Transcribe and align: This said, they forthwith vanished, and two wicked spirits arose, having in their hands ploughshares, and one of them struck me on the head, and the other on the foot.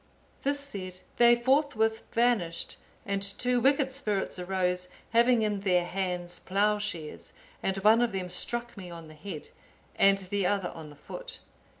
This 0.41 0.59
said, 0.59 1.01
they 1.17 1.35
forthwith 1.35 2.01
vanished, 2.11 2.77
and 3.05 3.21
two 3.21 3.59
wicked 3.59 3.91
spirits 3.91 4.39
arose, 4.39 4.87
having 5.11 5.43
in 5.43 5.59
their 5.59 5.85
hands 5.85 6.39
ploughshares, 6.39 7.33
and 7.61 7.77
one 7.77 8.01
of 8.01 8.11
them 8.11 8.27
struck 8.27 8.75
me 8.75 8.89
on 8.89 9.09
the 9.09 9.13
head, 9.13 9.49
and 9.95 10.17
the 10.17 10.47
other 10.47 10.71
on 10.71 10.89
the 10.89 10.95
foot. 10.95 11.37